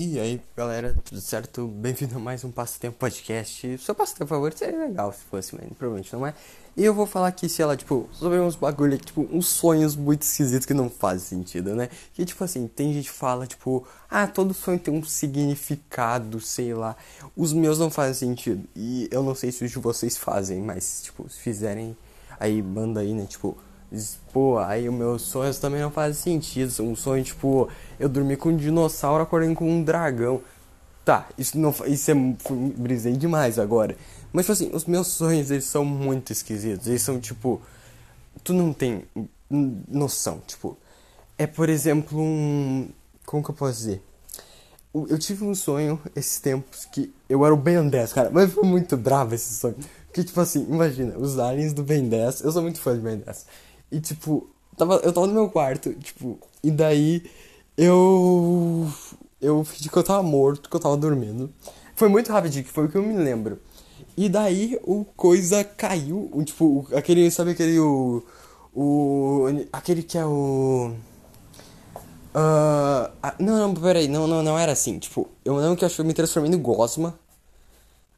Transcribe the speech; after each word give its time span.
E 0.00 0.16
aí, 0.20 0.40
galera, 0.56 0.94
tudo 1.04 1.20
certo? 1.20 1.66
Bem-vindo 1.66 2.14
a 2.14 2.18
mais 2.20 2.44
um 2.44 2.52
Passatempo 2.52 2.96
Podcast. 2.98 3.78
Seu 3.78 3.96
passatempo 3.96 4.28
favorito 4.28 4.56
seria 4.56 4.78
legal 4.78 5.12
se 5.12 5.24
fosse, 5.24 5.56
mas 5.56 5.66
provavelmente 5.76 6.12
não 6.12 6.24
é. 6.24 6.34
E 6.76 6.84
eu 6.84 6.94
vou 6.94 7.04
falar 7.04 7.26
aqui, 7.26 7.48
sei 7.48 7.64
lá, 7.64 7.76
tipo, 7.76 8.08
sobre 8.12 8.38
uns 8.38 8.54
bagulho, 8.54 8.96
tipo, 8.96 9.28
uns 9.32 9.48
sonhos 9.48 9.96
muito 9.96 10.22
esquisitos 10.22 10.64
que 10.64 10.72
não 10.72 10.88
fazem 10.88 11.40
sentido, 11.40 11.74
né? 11.74 11.88
Que, 12.14 12.24
tipo 12.24 12.44
assim, 12.44 12.68
tem 12.68 12.92
gente 12.92 13.10
que 13.10 13.16
fala, 13.16 13.44
tipo, 13.44 13.84
ah, 14.08 14.28
todo 14.28 14.54
sonho 14.54 14.78
tem 14.78 14.94
um 14.94 15.02
significado, 15.02 16.40
sei 16.40 16.72
lá. 16.74 16.94
Os 17.36 17.52
meus 17.52 17.80
não 17.80 17.90
fazem 17.90 18.14
sentido. 18.14 18.68
E 18.76 19.08
eu 19.10 19.24
não 19.24 19.34
sei 19.34 19.50
se 19.50 19.64
os 19.64 19.70
de 19.72 19.80
vocês 19.80 20.16
fazem, 20.16 20.60
mas, 20.62 21.02
tipo, 21.02 21.28
se 21.28 21.40
fizerem, 21.40 21.96
aí 22.38 22.62
manda 22.62 23.00
aí, 23.00 23.12
né? 23.12 23.26
Tipo, 23.26 23.58
Pô, 24.32 24.58
aí 24.58 24.88
os 24.88 24.94
meus 24.94 25.22
sonhos 25.22 25.58
também 25.58 25.80
não 25.80 25.90
fazem 25.90 26.14
sentido. 26.34 26.82
Um 26.82 26.94
sonho, 26.94 27.24
tipo, 27.24 27.68
eu 27.98 28.08
dormi 28.08 28.36
com 28.36 28.50
um 28.50 28.56
dinossauro 28.56 29.22
acordei 29.22 29.54
com 29.54 29.70
um 29.70 29.82
dragão. 29.82 30.40
Tá, 31.04 31.26
isso 31.38 31.56
não 31.56 31.74
isso 31.86 32.10
é 32.10 32.14
brisei 32.76 33.14
demais 33.14 33.58
agora. 33.58 33.96
Mas 34.32 34.44
tipo 34.44 34.52
assim, 34.52 34.70
os 34.74 34.84
meus 34.84 35.06
sonhos 35.06 35.50
eles 35.50 35.64
são 35.64 35.84
muito 35.84 36.32
esquisitos. 36.32 36.86
Eles 36.86 37.00
são 37.00 37.18
tipo 37.18 37.62
tu 38.44 38.52
não 38.52 38.72
tem 38.72 39.04
noção, 39.50 40.40
tipo, 40.46 40.76
é 41.36 41.46
por 41.46 41.68
exemplo 41.68 42.20
um 42.20 42.88
como 43.24 43.42
que 43.42 43.50
eu 43.50 43.54
posso 43.54 43.78
dizer? 43.78 44.02
Eu 44.94 45.18
tive 45.18 45.44
um 45.44 45.54
sonho 45.54 46.00
esses 46.16 46.40
tempos 46.40 46.86
que 46.86 47.12
eu 47.28 47.44
era 47.44 47.54
o 47.54 47.56
Ben 47.56 47.88
10, 47.88 48.12
cara, 48.12 48.30
mas 48.30 48.52
foi 48.52 48.64
muito 48.64 48.96
bravo 48.96 49.34
esse 49.34 49.54
sonho. 49.54 49.76
Porque 50.06 50.24
tipo 50.24 50.40
assim, 50.40 50.66
imagina, 50.68 51.16
os 51.18 51.38
aliens 51.38 51.72
do 51.72 51.82
Ben 51.82 52.08
10, 52.08 52.40
eu 52.40 52.50
sou 52.52 52.62
muito 52.62 52.80
fã 52.80 52.94
de 52.94 53.00
Ben 53.00 53.18
10. 53.18 53.46
E 53.90 54.00
tipo, 54.00 54.48
tava, 54.76 54.96
eu 54.96 55.12
tava 55.12 55.26
no 55.26 55.32
meu 55.32 55.48
quarto, 55.48 55.92
tipo, 55.94 56.38
e 56.62 56.70
daí 56.70 57.22
eu. 57.76 58.86
Eu 59.40 59.64
fingi 59.64 59.88
que 59.88 59.96
eu 59.96 60.02
tava 60.02 60.22
morto, 60.22 60.68
que 60.68 60.74
eu 60.74 60.80
tava 60.80 60.96
dormindo. 60.96 61.52
Foi 61.94 62.08
muito 62.08 62.32
rapidinho, 62.32 62.64
que 62.64 62.70
foi 62.70 62.86
o 62.86 62.88
que 62.88 62.96
eu 62.96 63.02
me 63.02 63.16
lembro. 63.16 63.60
E 64.16 64.28
daí 64.28 64.78
o 64.82 65.04
coisa 65.04 65.62
caiu, 65.62 66.28
o, 66.32 66.42
tipo, 66.42 66.88
aquele, 66.92 67.30
sabe 67.30 67.52
aquele 67.52 67.78
o. 67.78 68.22
O. 68.74 69.46
Aquele 69.72 70.02
que 70.02 70.18
é 70.18 70.24
o. 70.24 70.92
Uh, 72.34 73.10
não, 73.38 73.58
não, 73.58 73.74
peraí, 73.74 74.08
não, 74.08 74.26
não, 74.26 74.42
não 74.42 74.58
era 74.58 74.72
assim. 74.72 74.98
Tipo, 74.98 75.28
eu 75.44 75.56
lembro 75.56 75.76
que 75.76 75.84
eu 75.84 75.86
acho 75.86 75.94
que 75.94 76.00
eu 76.00 76.04
me 76.04 76.14
transformei 76.14 76.50
no 76.50 76.58
Gosma. 76.58 77.18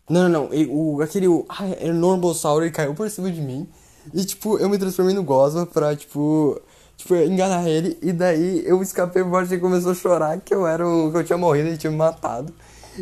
Não, 0.08 0.28
não, 0.28 0.48
não. 0.48 0.68
O, 0.70 1.02
aquele. 1.02 1.28
O, 1.28 1.46
ah, 1.48 1.66
ele 1.68 2.70
caiu 2.70 2.94
por 2.94 3.08
cima 3.10 3.30
de 3.30 3.40
mim. 3.40 3.68
E, 4.14 4.24
tipo, 4.24 4.58
eu 4.58 4.68
me 4.68 4.78
transformei 4.78 5.14
no 5.14 5.22
Gosma 5.22 5.66
pra, 5.66 5.94
tipo, 5.94 6.60
tipo, 6.96 7.14
enganar 7.14 7.68
ele. 7.68 7.98
E 8.02 8.12
daí 8.12 8.62
eu 8.66 8.82
escapei 8.82 9.22
por 9.22 9.30
baixo 9.30 9.54
e 9.54 9.58
começou 9.58 9.92
a 9.92 9.94
chorar 9.94 10.40
que 10.40 10.54
eu 10.54 10.66
era 10.66 10.86
um, 10.86 11.10
que 11.10 11.18
eu 11.18 11.24
tinha 11.24 11.38
morrido 11.38 11.68
e 11.68 11.76
tinha 11.76 11.90
me 11.90 11.96
matado. 11.96 12.52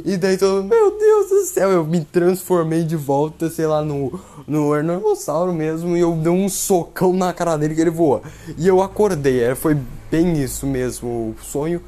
E 0.04 0.16
daí 0.16 0.36
todo 0.36 0.62
meu 0.62 0.96
Deus 0.98 1.28
do 1.30 1.44
céu, 1.44 1.70
eu 1.70 1.84
me 1.84 2.04
transformei 2.04 2.84
de 2.84 2.94
volta, 2.94 3.48
sei 3.48 3.66
lá, 3.66 3.82
no, 3.82 4.20
no 4.46 4.76
Enormossauro 4.76 5.52
mesmo. 5.52 5.96
E 5.96 6.00
eu 6.00 6.12
dei 6.14 6.30
um 6.30 6.48
socão 6.48 7.12
na 7.12 7.32
cara 7.32 7.56
dele 7.56 7.74
que 7.74 7.80
ele 7.80 7.90
voou. 7.90 8.22
E 8.56 8.68
eu 8.68 8.82
acordei, 8.82 9.42
é, 9.42 9.54
foi 9.54 9.76
bem 10.10 10.40
isso 10.42 10.66
mesmo, 10.66 11.08
o 11.08 11.42
sonho. 11.42 11.82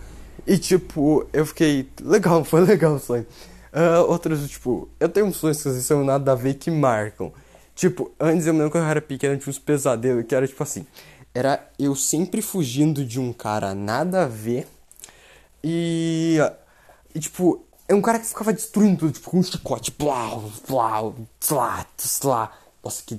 E 0.47 0.59
tipo, 0.59 1.27
eu 1.33 1.47
fiquei. 1.47 1.89
Legal, 2.03 2.43
foi 2.45 2.61
legal 2.63 2.95
o 2.95 2.99
sonho. 2.99 3.27
Uh, 3.73 4.11
outros, 4.11 4.49
tipo, 4.49 4.89
eu 4.99 5.09
tenho 5.09 5.27
uns 5.27 5.37
sonhos 5.37 5.63
que 5.63 5.71
são 5.81 6.05
nada 6.05 6.33
a 6.33 6.35
ver 6.35 6.55
que 6.55 6.71
marcam. 6.71 7.33
Tipo, 7.81 8.13
antes 8.21 8.47
eu 8.47 8.53
me 8.53 8.59
lembro 8.59 8.73
quando 8.73 8.85
eu 8.85 8.91
era 8.91 9.01
pequeno, 9.01 9.39
tinha 9.39 9.49
uns 9.49 9.59
pesadelos 9.59 10.27
que 10.27 10.35
era 10.35 10.47
tipo 10.47 10.63
assim. 10.63 10.87
Era 11.33 11.67
eu 11.79 11.97
sempre 11.97 12.43
fugindo 12.43 13.07
de 13.07 13.19
um 13.19 13.33
cara 13.33 13.75
nada 13.75 14.25
a 14.25 14.27
ver. 14.27 14.69
E. 15.65 16.37
E 17.15 17.19
tipo, 17.19 17.65
é 17.89 17.95
um 17.95 18.03
cara 18.03 18.19
que 18.19 18.27
ficava 18.27 18.53
destruindo 18.53 18.99
tudo, 18.99 19.13
tipo, 19.13 19.31
com 19.31 19.39
um 19.39 19.43
chicote. 19.43 19.91
Plau, 19.93 20.53
plau, 20.67 21.17
tlá, 21.41 21.87
tlá. 22.21 22.53
Nossa, 22.85 23.03
que, 23.03 23.19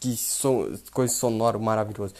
que 0.00 0.16
som, 0.16 0.74
coisa 0.90 1.12
sonora 1.12 1.58
maravilhosa. 1.58 2.14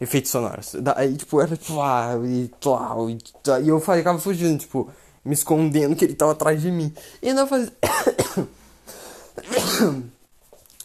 Efeitos 0.00 0.32
sonoros. 0.32 0.74
Daí, 0.82 1.16
tipo, 1.16 1.40
era 1.40 1.56
plau 1.56 2.26
e 2.26 2.48
plau. 2.60 3.08
E, 3.08 3.16
e 3.62 3.68
eu 3.68 3.78
ficava 3.78 4.18
fugindo, 4.18 4.58
tipo, 4.58 4.90
me 5.24 5.34
escondendo 5.34 5.94
que 5.94 6.04
ele 6.04 6.14
tava 6.14 6.32
atrás 6.32 6.60
de 6.60 6.72
mim. 6.72 6.92
E 7.22 7.32
não 7.32 7.46
fazia. 7.46 7.72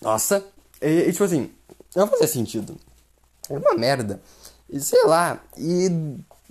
Nossa. 0.03 0.43
E, 0.81 1.07
e, 1.07 1.11
tipo 1.11 1.23
assim, 1.23 1.49
não 1.95 2.07
fazia 2.07 2.27
sentido. 2.27 2.77
É 3.49 3.57
uma 3.57 3.75
merda. 3.75 4.21
E 4.69 4.79
sei 4.79 5.03
lá. 5.05 5.41
E. 5.57 5.89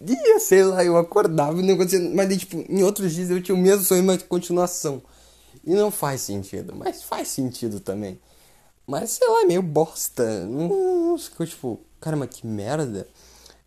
E 0.04 0.40
sei 0.40 0.64
lá, 0.64 0.84
eu 0.84 0.96
acordava 0.96 1.60
e 1.60 1.62
não 1.62 1.74
acontecia. 1.74 2.00
Mas 2.10 2.36
tipo, 2.36 2.64
em 2.68 2.82
outros 2.82 3.12
dias 3.14 3.30
eu 3.30 3.42
tinha 3.42 3.54
o 3.54 3.58
mesmo 3.58 3.84
sonho, 3.84 4.02
mas 4.02 4.22
continuação. 4.22 5.00
E 5.64 5.74
não 5.74 5.91
faz 5.91 6.22
sentido. 6.22 6.74
Mas 6.74 7.02
faz 7.02 7.28
sentido 7.28 7.78
também. 7.78 8.18
Mas 8.86 9.10
sei 9.10 9.28
lá, 9.28 9.42
é 9.42 9.44
meio 9.44 9.62
bosta. 9.62 10.44
Não, 10.46 11.16
ficou 11.18 11.46
tipo, 11.46 11.80
caramba, 12.00 12.26
que 12.26 12.46
merda. 12.46 13.06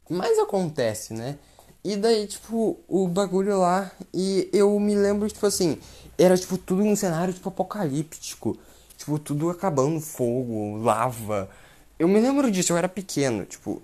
Mas 0.09 0.38
acontece, 0.38 1.13
né? 1.13 1.38
E 1.84 1.95
daí, 1.95 2.28
tipo, 2.28 2.79
o 2.88 3.07
bagulho 3.07 3.59
lá. 3.59 3.91
E 4.13 4.50
eu 4.51 4.78
me 4.79 4.95
lembro, 4.95 5.28
tipo 5.29 5.45
assim. 5.45 5.78
Era 6.18 6.38
tipo 6.38 6.57
tudo 6.57 6.81
um 6.81 6.95
cenário 6.95 7.34
tipo 7.34 7.47
apocalíptico. 7.50 8.57
Tipo, 8.97 9.19
tudo 9.19 9.50
acabando, 9.50 10.00
fogo, 10.00 10.78
lava. 10.78 11.50
Eu 11.97 12.07
me 12.07 12.19
lembro 12.19 12.50
disso, 12.51 12.73
eu 12.73 12.78
era 12.78 12.89
pequeno, 12.89 13.45
tipo. 13.45 13.81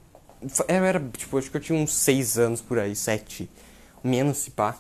Eu 0.67 0.83
era, 0.83 0.99
tipo, 1.15 1.37
acho 1.37 1.51
que 1.51 1.57
eu 1.57 1.61
tinha 1.61 1.77
uns 1.77 1.93
6 1.93 2.37
anos 2.37 2.61
por 2.61 2.79
aí, 2.79 2.95
7. 2.95 3.49
Menos 4.03 4.39
se 4.39 4.51
pá. 4.51 4.77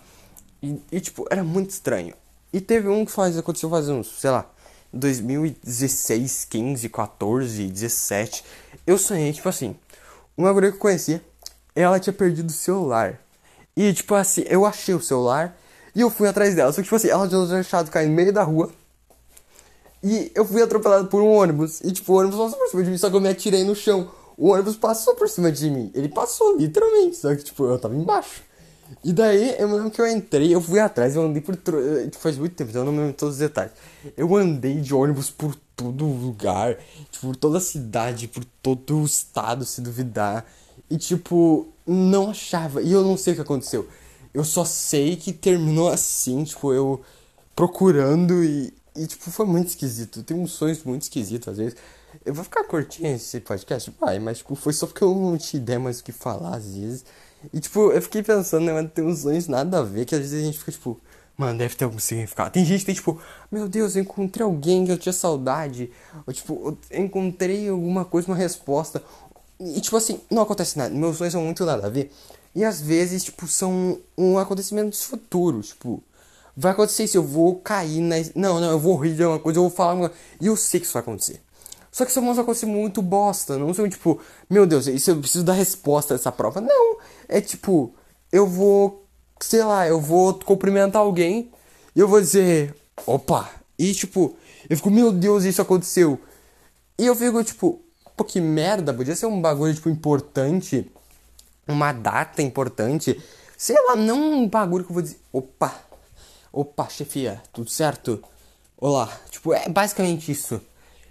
E, 0.61 0.81
e, 0.91 0.99
tipo, 0.99 1.25
era 1.29 1.43
muito 1.43 1.69
estranho. 1.69 2.13
E 2.53 2.59
teve 2.59 2.87
um 2.89 3.05
que 3.05 3.11
faz, 3.11 3.37
aconteceu 3.37 3.69
faz 3.69 3.87
uns, 3.87 4.19
sei 4.19 4.29
lá, 4.29 4.49
2016, 4.91 6.45
15, 6.45 6.89
14, 6.89 7.67
17. 7.67 8.43
Eu 8.85 8.97
sonhei, 8.97 9.31
tipo 9.31 9.47
assim, 9.47 9.75
uma 10.35 10.51
guria 10.51 10.69
que 10.71 10.77
eu 10.77 10.81
conhecia, 10.81 11.23
ela 11.75 11.99
tinha 11.99 12.13
perdido 12.13 12.49
o 12.49 12.53
celular. 12.53 13.19
E, 13.75 13.93
tipo 13.93 14.13
assim, 14.15 14.43
eu 14.47 14.65
achei 14.65 14.93
o 14.93 15.01
celular 15.01 15.57
e 15.95 16.01
eu 16.01 16.09
fui 16.09 16.27
atrás 16.27 16.55
dela. 16.55 16.71
Só 16.71 16.77
que, 16.77 16.83
tipo 16.83 16.95
assim, 16.95 17.09
ela 17.09 17.27
tinha 17.27 17.45
deixado 17.45 17.89
cair 17.89 18.07
no 18.07 18.15
meio 18.15 18.33
da 18.33 18.43
rua. 18.43 18.71
E 20.03 20.31
eu 20.33 20.45
fui 20.45 20.61
atropelado 20.61 21.07
por 21.07 21.21
um 21.21 21.29
ônibus. 21.29 21.81
E 21.81 21.91
tipo, 21.91 22.13
o 22.13 22.17
ônibus 22.17 22.37
passou 22.37 22.57
por 22.57 22.69
cima 22.69 22.83
de 22.83 22.89
mim, 22.89 22.97
só 22.97 23.09
que 23.09 23.15
eu 23.15 23.21
me 23.21 23.29
atirei 23.29 23.63
no 23.63 23.75
chão. 23.75 24.09
O 24.37 24.49
ônibus 24.49 24.75
passou 24.75 25.13
por 25.15 25.29
cima 25.29 25.51
de 25.51 25.69
mim. 25.69 25.91
Ele 25.93 26.09
passou, 26.09 26.57
literalmente. 26.57 27.17
Só 27.17 27.35
que, 27.35 27.43
tipo, 27.43 27.63
eu 27.65 27.77
tava 27.77 27.95
embaixo. 27.95 28.41
E 29.03 29.13
daí, 29.13 29.55
eu 29.57 29.73
lembro 29.73 29.91
que 29.91 30.01
eu 30.01 30.07
entrei, 30.07 30.53
eu 30.53 30.59
fui 30.59 30.79
atrás, 30.79 31.15
eu 31.15 31.21
andei 31.21 31.41
por. 31.41 31.55
Tipo, 31.55 32.17
faz 32.17 32.37
muito 32.37 32.55
tempo, 32.55 32.71
então 32.71 32.81
eu 32.81 32.85
não 32.85 32.91
me 32.91 32.99
lembro 32.99 33.13
todos 33.13 33.35
os 33.35 33.39
detalhes. 33.39 33.71
Eu 34.17 34.35
andei 34.35 34.81
de 34.81 34.93
ônibus 34.93 35.29
por 35.29 35.55
todo 35.75 36.05
lugar, 36.05 36.77
tipo, 37.09 37.27
por 37.27 37.35
toda 37.35 37.57
a 37.59 37.61
cidade, 37.61 38.27
por 38.27 38.43
todo 38.61 38.99
o 38.99 39.05
estado, 39.05 39.63
se 39.65 39.79
duvidar. 39.79 40.45
E, 40.89 40.97
tipo, 40.97 41.67
não 41.85 42.31
achava. 42.31 42.81
E 42.81 42.91
eu 42.91 43.03
não 43.03 43.15
sei 43.15 43.33
o 43.33 43.35
que 43.37 43.41
aconteceu. 43.43 43.87
Eu 44.33 44.43
só 44.43 44.65
sei 44.65 45.15
que 45.15 45.31
terminou 45.31 45.89
assim, 45.89 46.43
tipo, 46.43 46.73
eu 46.73 47.01
procurando 47.55 48.43
e 48.43 48.73
e, 48.95 49.07
tipo, 49.07 49.31
foi 49.31 49.45
muito 49.45 49.69
esquisito. 49.69 50.23
Tem 50.23 50.37
uns 50.37 50.51
sonhos 50.51 50.83
muito 50.83 51.03
esquisitos 51.03 51.47
às 51.47 51.57
vezes. 51.57 51.75
Eu 52.25 52.33
vou 52.33 52.43
ficar 52.43 52.63
curtinho 52.65 53.15
esse 53.15 53.39
podcast? 53.39 53.93
Vai, 53.99 54.19
mas, 54.19 54.39
tipo, 54.39 54.53
foi 54.55 54.73
só 54.73 54.85
porque 54.85 55.03
eu 55.03 55.15
não 55.15 55.37
tinha 55.37 55.61
ideia 55.61 55.79
mais 55.79 55.99
o 55.99 56.03
que 56.03 56.11
falar 56.11 56.55
às 56.55 56.75
vezes. 56.75 57.05
E, 57.53 57.59
tipo, 57.59 57.91
eu 57.91 58.01
fiquei 58.01 58.21
pensando, 58.21 58.65
né, 58.65 58.83
tem 58.93 59.05
uns 59.05 59.19
sonhos 59.19 59.47
nada 59.47 59.79
a 59.79 59.83
ver 59.83 60.05
que 60.05 60.13
às 60.13 60.21
vezes 60.21 60.41
a 60.41 60.45
gente 60.45 60.59
fica, 60.59 60.71
tipo, 60.71 60.99
mano, 61.37 61.57
deve 61.57 61.75
ter 61.75 61.85
algum 61.85 61.99
significado. 61.99 62.51
Tem 62.51 62.65
gente 62.65 62.81
que 62.81 62.85
tem, 62.87 62.95
tipo, 62.95 63.19
meu 63.51 63.67
Deus, 63.69 63.95
eu 63.95 64.01
encontrei 64.03 64.43
alguém 64.43 64.85
que 64.85 64.91
eu 64.91 64.97
tinha 64.97 65.13
saudade. 65.13 65.89
Ou, 66.27 66.33
tipo, 66.33 66.77
eu 66.89 67.03
encontrei 67.03 67.69
alguma 67.69 68.03
coisa, 68.03 68.27
uma 68.27 68.35
resposta. 68.35 69.01
E, 69.59 69.79
tipo, 69.79 69.95
assim, 69.95 70.19
não 70.29 70.41
acontece 70.41 70.77
nada. 70.77 70.93
Meus 70.93 71.17
sonhos 71.17 71.31
são 71.31 71.43
muito 71.43 71.65
nada 71.65 71.87
a 71.87 71.89
ver. 71.89 72.11
E 72.53 72.65
às 72.65 72.81
vezes, 72.81 73.23
tipo, 73.23 73.47
são 73.47 73.99
um 74.17 74.37
acontecimento 74.37 74.97
futuro, 74.97 75.61
tipo 75.61 76.03
vai 76.55 76.71
acontecer 76.71 77.05
isso, 77.05 77.17
eu 77.17 77.23
vou 77.23 77.55
cair 77.55 78.01
na. 78.01 78.15
Não, 78.35 78.59
não, 78.59 78.71
eu 78.71 78.79
vou 78.79 78.95
rir 78.97 79.15
de 79.15 79.23
uma 79.23 79.39
coisa, 79.39 79.59
eu 79.59 79.63
vou 79.63 79.71
falar 79.71 79.93
uma. 79.93 80.11
E 80.39 80.47
eu 80.47 80.55
sei 80.55 80.79
que 80.79 80.85
isso 80.85 80.93
vai 80.93 81.01
acontecer. 81.01 81.41
Só 81.91 82.05
que 82.05 82.11
isso 82.11 82.21
vai 82.21 82.31
acontecer 82.31 82.65
muito 82.65 83.01
bosta. 83.01 83.57
Não 83.57 83.73
são 83.73 83.87
tipo, 83.89 84.19
meu 84.49 84.65
Deus, 84.65 84.87
isso 84.87 85.11
eu 85.11 85.17
preciso 85.17 85.43
dar 85.43 85.53
resposta 85.53 86.15
dessa 86.15 86.31
prova. 86.31 86.61
Não. 86.61 86.97
É 87.27 87.41
tipo, 87.41 87.93
eu 88.31 88.47
vou. 88.47 89.05
Sei 89.39 89.63
lá, 89.63 89.87
eu 89.87 89.99
vou 89.99 90.33
cumprimentar 90.35 91.01
alguém 91.01 91.51
e 91.95 91.99
eu 91.99 92.07
vou 92.07 92.21
dizer, 92.21 92.75
opa. 93.05 93.49
E 93.77 93.93
tipo, 93.93 94.35
eu 94.69 94.77
fico, 94.77 94.91
meu 94.91 95.11
Deus, 95.11 95.43
isso 95.43 95.61
aconteceu. 95.61 96.19
E 96.97 97.05
eu 97.05 97.15
fico, 97.15 97.43
tipo, 97.43 97.81
pô, 98.15 98.23
que 98.23 98.39
merda, 98.39 98.93
podia 98.93 99.15
ser 99.15 99.25
um 99.25 99.41
bagulho, 99.41 99.73
tipo, 99.73 99.89
importante. 99.89 100.89
Uma 101.67 101.91
data 101.91 102.41
importante. 102.41 103.19
Sei 103.57 103.75
lá, 103.87 103.95
não 103.95 104.33
um 104.33 104.47
bagulho 104.47 104.85
que 104.85 104.91
eu 104.91 104.93
vou 104.93 105.01
dizer, 105.01 105.19
opa, 105.33 105.73
Opa, 106.53 106.89
chefia, 106.89 107.41
tudo 107.53 107.69
certo? 107.69 108.21
Olá. 108.77 109.07
Tipo, 109.29 109.53
é 109.53 109.69
basicamente 109.69 110.31
isso. 110.31 110.59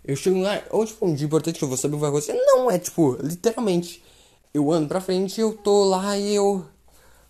Eu 0.05 0.15
chego 0.15 0.39
lá, 0.39 0.63
ou 0.71 0.85
tipo, 0.85 1.07
um 1.07 1.15
dia 1.15 1.27
importante 1.27 1.59
que 1.59 1.65
eu 1.65 1.69
vou 1.69 1.79
saber 1.79 1.95
o 1.95 1.97
que 1.97 2.01
vai 2.03 2.11
acontecer. 2.11 2.35
Não, 2.35 2.71
é 2.71 2.79
tipo, 2.79 3.17
literalmente. 3.23 4.05
Eu 4.53 4.71
ando 4.71 4.89
pra 4.89 5.01
frente, 5.01 5.41
eu 5.41 5.57
tô 5.57 5.85
lá 5.85 6.19
e 6.19 6.35
eu. 6.35 6.67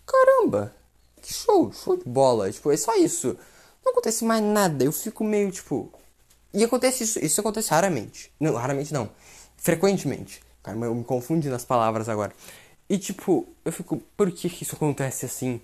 Caramba! 0.05 0.75
show, 1.23 1.71
show 1.71 1.95
de 1.95 2.03
bola. 2.03 2.51
Tipo, 2.51 2.71
é 2.71 2.77
só 2.77 2.95
isso. 2.97 3.37
Não 3.85 3.93
acontece 3.93 4.25
mais 4.25 4.43
nada. 4.43 4.83
Eu 4.83 4.91
fico 4.91 5.23
meio, 5.23 5.49
tipo. 5.51 5.89
E 6.53 6.63
acontece 6.63 7.03
isso, 7.05 7.19
isso 7.19 7.39
acontece 7.39 7.69
raramente. 7.69 8.29
Não, 8.39 8.53
raramente 8.55 8.93
não. 8.93 9.09
Frequentemente. 9.55 10.41
Cara, 10.61 10.77
eu 10.77 10.93
me 10.93 11.03
confundi 11.05 11.47
nas 11.47 11.63
palavras 11.63 12.09
agora. 12.09 12.33
E 12.89 12.97
tipo, 12.97 13.47
eu 13.63 13.71
fico, 13.71 14.01
por 14.17 14.29
que, 14.31 14.49
que 14.49 14.63
isso 14.63 14.75
acontece 14.75 15.25
assim? 15.25 15.61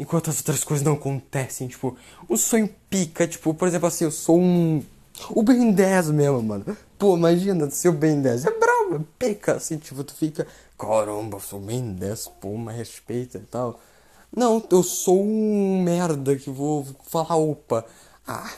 Enquanto 0.00 0.30
as 0.30 0.38
outras 0.38 0.64
coisas 0.64 0.82
não 0.82 0.94
acontecem, 0.94 1.68
tipo, 1.68 1.94
o 2.26 2.34
sonho 2.38 2.74
pica, 2.88 3.28
tipo, 3.28 3.52
por 3.52 3.68
exemplo 3.68 3.86
assim, 3.86 4.04
eu 4.04 4.10
sou 4.10 4.40
um. 4.40 4.82
O 5.28 5.42
Ben 5.42 5.70
10 5.70 6.10
mesmo, 6.12 6.42
mano. 6.42 6.64
Pô, 6.98 7.18
imagina 7.18 7.68
ser 7.68 7.90
o 7.90 7.92
Ben 7.92 8.18
10. 8.18 8.46
É 8.46 8.50
bravo, 8.50 8.96
é 8.96 9.00
pica, 9.18 9.56
assim, 9.56 9.76
tipo, 9.76 10.02
tu 10.02 10.14
fica. 10.14 10.46
Caramba, 10.78 11.36
eu 11.36 11.40
sou 11.40 11.58
o 11.58 11.62
Ben 11.62 11.92
10, 11.92 12.28
pô, 12.40 12.56
mas 12.56 12.78
respeita 12.78 13.36
e 13.36 13.42
tal. 13.42 13.78
Não, 14.34 14.64
eu 14.70 14.82
sou 14.82 15.22
um 15.22 15.82
merda 15.82 16.34
que 16.34 16.48
vou 16.48 16.86
falar 17.02 17.36
opa. 17.36 17.84
Ah, 18.26 18.50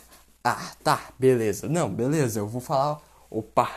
ah, 0.44 0.72
tá, 0.84 1.08
beleza. 1.18 1.68
Não, 1.68 1.90
beleza, 1.90 2.38
eu 2.38 2.46
vou 2.46 2.60
falar 2.60 3.02
opa. 3.28 3.68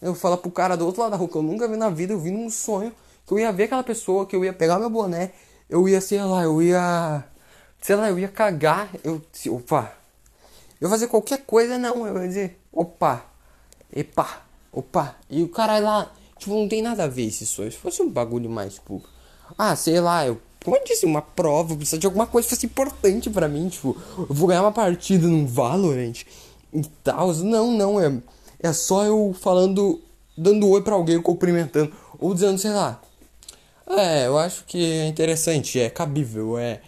Eu 0.00 0.12
vou 0.12 0.20
falar 0.20 0.36
pro 0.36 0.52
cara 0.52 0.76
do 0.76 0.86
outro 0.86 1.02
lado 1.02 1.10
da 1.10 1.16
rua 1.16 1.28
que 1.28 1.34
eu 1.34 1.42
nunca 1.42 1.66
vi 1.66 1.76
na 1.76 1.90
vida, 1.90 2.12
eu 2.12 2.20
vi 2.20 2.30
num 2.30 2.48
sonho 2.48 2.92
que 3.26 3.34
eu 3.34 3.38
ia 3.40 3.50
ver 3.50 3.64
aquela 3.64 3.82
pessoa, 3.82 4.24
que 4.24 4.36
eu 4.36 4.44
ia 4.44 4.52
pegar 4.52 4.78
meu 4.78 4.88
boné, 4.88 5.32
eu 5.68 5.88
ia, 5.88 6.00
sei 6.00 6.22
lá, 6.22 6.42
eu 6.42 6.60
ia. 6.62 7.24
Sei 7.80 7.94
lá, 7.96 8.08
eu 8.08 8.18
ia 8.18 8.28
cagar, 8.28 8.90
eu. 9.04 9.22
Opa! 9.50 9.92
Eu 10.80 10.88
fazer 10.88 11.08
qualquer 11.08 11.44
coisa, 11.44 11.76
não, 11.76 12.06
eu 12.06 12.22
ia 12.22 12.28
dizer, 12.28 12.60
opa, 12.72 13.24
epa, 13.92 14.42
opa. 14.72 15.16
E 15.28 15.42
o 15.42 15.48
cara 15.48 15.78
lá, 15.80 16.12
tipo, 16.38 16.54
não 16.54 16.68
tem 16.68 16.82
nada 16.82 17.04
a 17.04 17.08
ver 17.08 17.26
esse 17.26 17.44
sonho. 17.44 17.70
Se 17.72 17.78
fosse 17.78 18.00
um 18.00 18.08
bagulho 18.08 18.48
mais, 18.48 18.74
tipo, 18.74 19.02
ah, 19.56 19.74
sei 19.74 20.00
lá, 20.00 20.24
eu 20.24 20.40
como 20.64 20.76
eu 20.76 20.84
disse, 20.84 21.06
uma 21.06 21.22
prova, 21.22 21.76
precisa 21.76 21.98
de 21.98 22.06
alguma 22.06 22.26
coisa 22.26 22.46
que 22.46 22.54
fosse 22.54 22.66
importante 22.66 23.30
para 23.30 23.48
mim, 23.48 23.68
tipo, 23.68 23.96
eu 24.18 24.34
vou 24.34 24.48
ganhar 24.48 24.62
uma 24.62 24.72
partida 24.72 25.26
num 25.26 25.46
Valorant 25.46 26.24
e 26.72 26.82
tal. 27.02 27.32
Não, 27.36 27.72
não, 27.72 28.00
é, 28.00 28.12
é 28.60 28.72
só 28.72 29.04
eu 29.04 29.34
falando, 29.40 30.00
dando 30.36 30.68
oi 30.68 30.82
pra 30.82 30.94
alguém, 30.94 31.22
cumprimentando, 31.22 31.92
ou 32.18 32.34
dizendo, 32.34 32.58
sei 32.58 32.72
lá. 32.72 33.00
É, 33.90 34.26
eu 34.26 34.36
acho 34.38 34.64
que 34.66 34.78
é 34.84 35.06
interessante, 35.06 35.80
é 35.80 35.88
cabível, 35.88 36.58
é. 36.58 36.80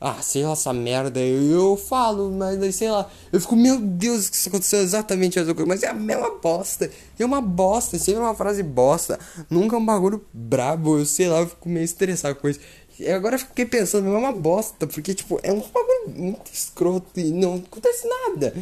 Ah, 0.00 0.20
sei 0.22 0.44
lá, 0.44 0.52
essa 0.52 0.72
merda, 0.72 1.20
eu, 1.20 1.50
eu 1.50 1.76
falo, 1.76 2.30
mas 2.30 2.76
sei 2.76 2.90
lá, 2.90 3.10
eu 3.32 3.40
fico, 3.40 3.56
meu 3.56 3.78
Deus, 3.78 4.28
que 4.28 4.36
isso 4.36 4.48
aconteceu 4.48 4.80
exatamente 4.80 5.38
a 5.38 5.42
mesma 5.42 5.54
coisa, 5.54 5.68
mas 5.68 5.82
é 5.82 5.88
a 5.88 5.94
mesma 5.94 6.30
bosta, 6.38 6.90
é 7.18 7.24
uma 7.24 7.40
bosta, 7.40 7.98
sempre 7.98 8.20
uma 8.20 8.34
frase 8.34 8.62
bosta, 8.62 9.18
nunca 9.48 9.74
é 9.76 9.78
um 9.78 9.84
bagulho 9.84 10.24
brabo, 10.32 10.98
eu 10.98 11.06
sei 11.06 11.28
lá, 11.28 11.40
eu 11.40 11.48
fico 11.48 11.68
meio 11.68 11.84
estressado 11.84 12.36
com 12.36 12.48
isso. 12.48 12.60
E 12.98 13.10
agora 13.10 13.36
eu 13.36 13.38
fiquei 13.40 13.66
pensando, 13.66 14.08
é 14.08 14.18
uma 14.18 14.32
bosta, 14.32 14.86
porque, 14.86 15.14
tipo, 15.14 15.38
é 15.42 15.52
um 15.52 15.60
bagulho 15.60 16.08
muito 16.08 16.50
escroto 16.52 17.18
e 17.18 17.24
não 17.24 17.56
acontece 17.56 18.06
nada. 18.06 18.54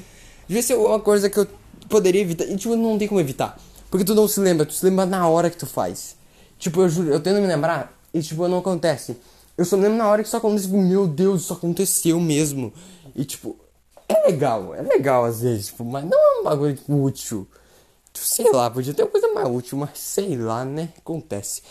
Devia 0.49 0.63
ser 0.63 0.75
uma 0.75 1.01
coisa 1.01 1.31
que 1.31 1.39
eu 1.39 1.47
poderia 1.89 2.21
evitar, 2.23 2.45
e, 2.45 2.57
tipo, 2.57 2.75
não 2.77 2.99
tem 2.99 3.09
como 3.09 3.21
evitar. 3.21 3.59
Porque 3.91 4.05
tu 4.05 4.15
não 4.15 4.27
se 4.27 4.41
lembra, 4.41 4.67
tu 4.67 4.73
se 4.73 4.85
lembra 4.85 5.07
na 5.07 5.29
hora 5.29 5.51
que 5.51 5.57
tu 5.57 5.67
faz. 5.67 6.17
Tipo, 6.59 6.83
eu 6.83 6.89
juro, 6.89 7.09
eu 7.11 7.21
tento 7.21 7.41
me 7.41 7.47
lembrar, 7.47 7.93
e, 8.13 8.23
tipo, 8.23 8.47
não 8.49 8.59
acontece. 8.59 9.17
Eu 9.57 9.65
só 9.65 9.77
me 9.77 9.83
lembro 9.83 9.99
na 9.99 10.09
hora 10.09 10.23
que 10.23 10.29
isso 10.29 10.37
acontece, 10.37 10.67
tipo, 10.67 10.81
meu 10.81 11.07
Deus, 11.07 11.43
isso 11.43 11.53
aconteceu 11.53 12.21
mesmo. 12.21 12.73
E, 13.15 13.25
tipo, 13.25 13.57
é 14.09 14.27
legal, 14.27 14.75
é 14.75 14.83
legal 14.83 15.25
às 15.25 15.41
vezes, 15.41 15.67
tipo, 15.67 15.85
mas 15.85 16.05
não 16.05 16.19
é 16.19 16.41
um 16.41 16.45
bagulho 16.45 16.75
tipo, 16.75 17.03
útil. 17.03 17.47
Tipo, 18.13 18.27
sei 18.27 18.51
lá, 18.53 18.71
podia 18.71 18.95
ter 18.95 19.03
uma 19.03 19.11
coisa 19.11 19.33
mais 19.33 19.49
útil, 19.49 19.79
mas 19.79 19.99
sei 19.99 20.37
lá, 20.37 20.65
né? 20.65 20.91
Acontece. 20.99 21.63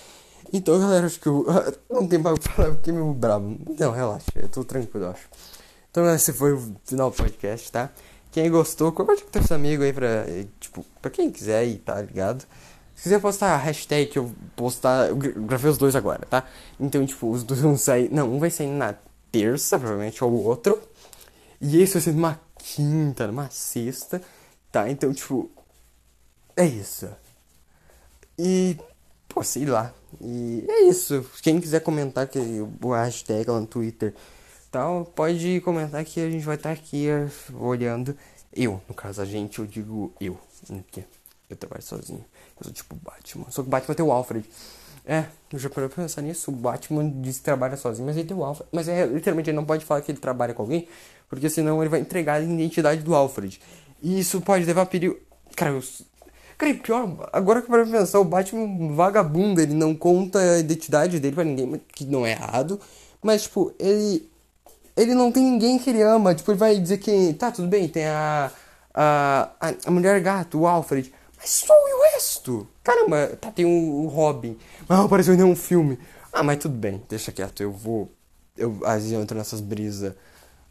Então, 0.52 0.80
galera, 0.80 1.06
acho 1.06 1.20
que 1.20 1.28
eu. 1.28 1.46
Não 1.90 2.08
tem 2.08 2.22
pra 2.22 2.36
falar, 2.38 2.70
eu 2.70 2.76
fiquei 2.76 2.94
meio 2.94 3.14
bravo. 3.14 3.58
Não, 3.80 3.92
relaxa, 3.92 4.26
eu 4.36 4.50
tô 4.50 4.64
tranquilo, 4.64 5.06
eu 5.06 5.12
acho. 5.12 5.28
Então, 5.90 6.14
esse 6.14 6.34
foi 6.34 6.54
o 6.54 6.76
final 6.86 7.10
do 7.10 7.16
podcast, 7.16 7.72
tá? 7.72 7.90
Quem 8.32 8.50
gostou, 8.50 8.92
compartilha 8.92 9.28
com 9.28 9.40
seus 9.40 9.52
amigos 9.52 9.86
aí 9.86 9.94
pra. 9.94 10.26
Tipo, 10.60 10.86
pra 11.02 11.12
quem 11.12 11.32
quiser 11.32 11.60
aí, 11.60 11.78
tá 11.78 12.02
ligado? 12.02 12.46
Se 12.96 13.04
quiser 13.04 13.20
postar 13.20 13.54
a 13.54 13.58
hashtag 13.58 14.16
eu 14.16 14.32
postar. 14.56 15.10
Eu 15.10 15.16
gravei 15.16 15.72
os 15.72 15.78
dois 15.78 15.96
agora, 15.96 16.26
tá? 16.30 16.46
Então, 16.80 17.06
tipo, 17.06 17.30
os 17.30 17.44
dois 17.44 17.60
vão 17.60 17.78
sair. 17.78 18.10
Não, 18.12 18.34
um 18.34 18.40
vai 18.40 18.50
sair 18.50 18.68
na 18.68 18.96
terça, 19.32 19.78
provavelmente, 19.78 20.24
ou 20.24 20.32
o 20.32 20.44
outro. 20.44 20.80
E 21.60 21.82
esse 21.82 21.94
vai 21.94 22.02
ser 22.02 22.14
numa 22.14 22.40
quinta, 22.58 23.28
numa 23.28 23.50
sexta, 23.50 24.22
tá? 24.72 24.90
Então, 24.90 25.14
tipo. 25.14 25.50
É 26.56 26.66
isso. 26.66 27.10
E 28.38 28.78
Pô, 29.34 29.44
sei 29.44 29.66
lá. 29.66 29.92
E 30.22 30.64
é 30.70 30.84
isso. 30.84 31.26
Quem 31.42 31.60
quiser 31.60 31.80
comentar 31.80 32.28
que 32.28 32.40
o 32.40 32.92
hashtag 32.92 33.50
lá 33.50 33.60
no 33.60 33.66
Twitter 33.66 34.14
tal, 34.72 35.06
pode 35.06 35.60
comentar 35.62 36.06
que 36.06 36.20
a 36.20 36.30
gente 36.30 36.46
vai 36.46 36.56
estar 36.56 36.70
tá 36.70 36.74
aqui 36.74 37.08
eh, 37.08 37.28
olhando. 37.60 38.16
Eu, 38.56 38.80
no 38.88 38.94
caso, 38.94 39.22
a 39.22 39.26
gente, 39.26 39.58
eu 39.58 39.66
digo 39.66 40.14
eu. 40.22 40.38
Porque 40.68 41.04
eu 41.54 41.58
trabalho 41.58 41.84
sozinho. 41.84 42.24
Eu 42.60 42.64
sou 42.64 42.74
tipo 42.74 42.96
Batman. 42.96 43.46
Só 43.50 43.62
que 43.62 43.68
o 43.68 43.72
Batman 43.72 43.96
tem 43.96 44.06
o 44.06 44.12
Alfred. 44.12 44.50
É, 45.06 45.26
eu 45.52 45.60
já 45.60 45.70
parei 45.70 45.90
pra 45.90 46.04
pensar 46.04 46.22
nisso. 46.22 46.52
O 46.52 46.54
Batman 46.54 47.10
diz 47.22 47.38
que 47.38 47.44
trabalha 47.44 47.76
sozinho, 47.76 48.06
mas 48.06 48.16
ele 48.18 48.28
tem 48.28 48.36
o 48.36 48.44
Alfred. 48.44 48.70
Mas 48.72 48.88
é, 48.88 49.06
literalmente 49.06 49.50
ele 49.50 49.58
não 49.58 49.66
pode 49.66 49.84
falar 49.86 50.02
que 50.02 50.12
ele 50.12 50.20
trabalha 50.20 50.54
com 50.54 50.62
alguém, 50.62 50.88
porque 51.30 51.50
senão 51.50 51.82
ele 51.82 51.90
vai 51.90 52.00
entregar 52.00 52.36
a 52.36 52.42
identidade 52.42 53.02
do 53.02 53.14
Alfred. 53.16 53.60
E 54.02 54.20
isso 54.20 54.42
pode 54.42 54.66
levar 54.66 54.84
a 54.84 54.86
perigo. 54.86 55.18
Cara, 55.56 55.72
eu 55.72 55.82
Cara, 56.58 56.72
e 56.72 56.76
pior, 56.76 57.30
agora 57.34 57.62
que 57.62 57.72
eu 57.72 57.84
vou 57.84 57.86
pensar, 57.86 58.20
o 58.20 58.24
Batman 58.24 58.96
vagabundo, 58.96 59.60
ele 59.60 59.74
não 59.74 59.96
conta 59.96 60.40
a 60.40 60.60
identidade 60.60 61.20
dele 61.20 61.36
pra 61.36 61.44
ninguém, 61.44 61.82
que 61.94 62.06
não 62.06 62.26
é 62.26 62.32
errado. 62.32 62.80
Mas, 63.22 63.44
tipo, 63.44 63.74
ele. 63.80 64.30
Ele 64.96 65.16
não 65.16 65.32
tem 65.32 65.44
ninguém 65.44 65.80
que 65.80 65.90
ele 65.90 66.04
ama. 66.04 66.36
Tipo, 66.36 66.52
ele 66.52 66.60
vai 66.60 66.80
dizer 66.80 67.00
que. 67.00 67.34
Tá, 67.34 67.52
tudo 67.52 67.68
bem, 67.68 67.88
tem 67.88 68.06
a. 68.06 68.52
A, 68.96 69.50
a, 69.86 69.92
mulher 69.92 70.20
gato, 70.22 70.60
o 70.60 70.68
Alfred. 70.68 71.12
Mas 71.44 71.50
só 71.50 71.74
o 71.74 72.04
resto. 72.14 72.66
Caramba, 72.82 73.36
tá, 73.36 73.52
tem 73.52 73.66
o, 73.66 74.06
o 74.06 74.08
Robin. 74.08 74.58
Mas 74.88 74.98
não 74.98 75.06
apareceu 75.06 75.34
em 75.34 75.38
nenhum 75.38 75.56
filme. 75.58 76.00
Ah, 76.32 76.42
mas 76.42 76.58
tudo 76.58 76.76
bem, 76.76 77.04
deixa 77.10 77.34
quieto, 77.34 77.62
eu 77.62 77.72
vou. 77.72 78.10
Eu, 78.58 78.80
às 78.86 78.96
vezes 78.96 79.12
eu 79.12 79.22
entro 79.22 79.38
nessas 79.38 79.60
brisas. 79.60 80.14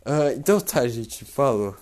Uh, 0.00 0.32
então 0.34 0.58
tá, 0.60 0.88
gente, 0.88 1.26
falou. 1.26 1.76